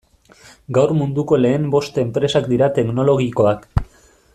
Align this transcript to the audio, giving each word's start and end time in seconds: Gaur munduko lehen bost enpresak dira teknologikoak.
Gaur 0.77 0.93
munduko 1.01 1.39
lehen 1.43 1.69
bost 1.77 2.01
enpresak 2.05 2.51
dira 2.55 2.71
teknologikoak. 2.79 3.73